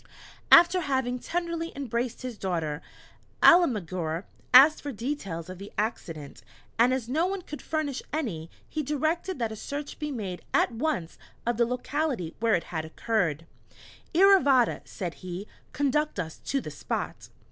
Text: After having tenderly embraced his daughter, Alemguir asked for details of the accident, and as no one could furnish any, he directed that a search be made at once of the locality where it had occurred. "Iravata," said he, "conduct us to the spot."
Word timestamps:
After 0.51 0.81
having 0.81 1.19
tenderly 1.19 1.71
embraced 1.75 2.23
his 2.23 2.35
daughter, 2.35 2.81
Alemguir 3.43 4.25
asked 4.51 4.81
for 4.81 4.91
details 4.91 5.47
of 5.47 5.59
the 5.59 5.71
accident, 5.77 6.41
and 6.79 6.91
as 6.91 7.07
no 7.07 7.27
one 7.27 7.43
could 7.43 7.61
furnish 7.61 8.01
any, 8.11 8.49
he 8.67 8.81
directed 8.81 9.37
that 9.37 9.51
a 9.51 9.55
search 9.55 9.99
be 9.99 10.09
made 10.09 10.41
at 10.55 10.71
once 10.71 11.19
of 11.45 11.57
the 11.57 11.67
locality 11.67 12.33
where 12.39 12.55
it 12.55 12.63
had 12.73 12.83
occurred. 12.83 13.45
"Iravata," 14.15 14.81
said 14.85 15.13
he, 15.21 15.47
"conduct 15.71 16.19
us 16.19 16.39
to 16.45 16.59
the 16.59 16.71
spot." 16.71 17.29